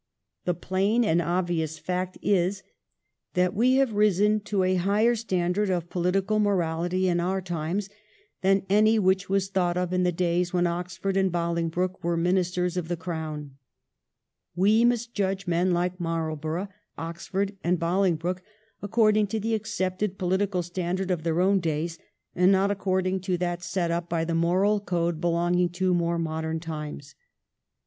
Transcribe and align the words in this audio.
The 0.45 0.55
plain 0.55 1.03
and 1.05 1.21
obvious 1.21 1.77
fact 1.77 2.17
is 2.23 2.63
that 3.35 3.53
we 3.53 3.75
have 3.75 3.93
risen 3.93 4.39
to 4.45 4.63
a 4.63 4.73
higher 4.73 5.13
standard 5.13 5.69
of 5.69 5.91
political 5.91 6.39
morality 6.39 7.07
in 7.07 7.19
our 7.19 7.39
times 7.39 7.87
than 8.41 8.65
any 8.67 8.97
which 8.97 9.29
was 9.29 9.49
thought 9.49 9.77
of 9.77 9.93
in 9.93 10.01
the 10.01 10.11
days 10.11 10.51
when 10.53 10.65
Oxford 10.65 11.15
and 11.15 11.31
Bolingbroke 11.31 12.03
were 12.03 12.17
Ministers 12.17 12.77
of 12.77 12.87
the 12.87 12.97
Crown. 12.97 13.57
We 14.55 14.83
must 14.83 15.13
judge 15.13 15.45
men 15.45 15.69
like 15.69 15.99
Marlborough, 15.99 16.69
Oxford, 16.97 17.55
and 17.63 17.77
Bolingbroke 17.79 18.41
according 18.81 19.27
to 19.27 19.39
the 19.39 19.53
accepted 19.53 20.17
pohtical 20.17 20.63
standard 20.63 21.11
of 21.11 21.21
their 21.21 21.39
own 21.41 21.59
days, 21.59 21.99
and 22.33 22.51
not 22.51 22.71
accord 22.71 23.05
ing 23.05 23.19
to 23.19 23.37
that 23.37 23.61
set 23.61 23.91
up 23.91 24.09
by 24.09 24.25
the 24.25 24.33
moral 24.33 24.79
code 24.79 25.21
belonging 25.21 25.69
to 25.69 25.93
more 25.93 26.17
modern 26.17 26.59
times. 26.59 27.13